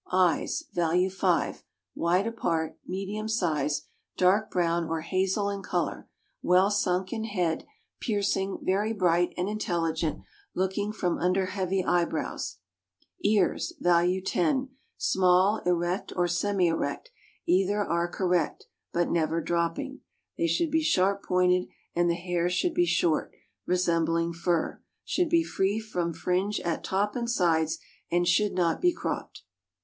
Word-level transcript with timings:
Eyes 0.11 0.63
(value 0.73 1.11
5) 1.11 1.63
wide 1.93 2.25
apart, 2.25 2.75
medium 2.87 3.27
size, 3.27 3.83
dark 4.17 4.49
brown 4.49 4.85
or 4.89 5.01
hazel 5.01 5.47
in 5.47 5.61
color, 5.61 6.09
well 6.41 6.71
sunk 6.71 7.13
in 7.13 7.25
head, 7.25 7.67
piercing, 7.99 8.57
very 8.63 8.93
bright, 8.93 9.31
and 9.37 9.47
intelligent— 9.47 10.23
looking 10.55 10.91
from 10.91 11.19
under 11.19 11.45
heavy 11.45 11.85
eyebrows. 11.85 12.57
Ears 13.23 13.73
(value 13.79 14.23
10) 14.23 14.69
small, 14.97 15.59
erect, 15.67 16.11
or 16.15 16.27
semi 16.27 16.65
erect— 16.67 17.11
either 17.45 17.83
are 17.85 18.07
correct— 18.09 18.65
but 18.91 19.11
never 19.11 19.39
dropping. 19.39 19.99
They 20.35 20.47
should 20.47 20.71
be 20.71 20.81
sharp 20.81 21.21
pointed, 21.23 21.67
and 21.95 22.09
the 22.09 22.15
hair 22.15 22.49
should 22.49 22.73
be 22.73 22.87
short, 22.87 23.35
resembling 23.67 24.33
fur; 24.33 24.81
should 25.05 25.29
be 25.29 25.43
free 25.43 25.79
from 25.79 26.11
fringe 26.11 26.59
at 26.61 26.83
top 26.83 27.15
and 27.15 27.29
sides, 27.29 27.77
and 28.11 28.27
should 28.27 28.53
not 28.53 28.81
be 28.81 28.91
cropped. 28.91 29.43